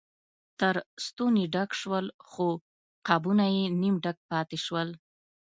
تر 0.59 0.75
ستوني 1.05 1.45
ډک 1.53 1.69
شول 1.81 2.05
خو 2.29 2.47
قابونه 3.07 3.45
یې 3.55 3.63
نیم 3.81 3.95
ډک 4.03 4.17
پاتې 4.29 4.57
شول. 4.65 4.89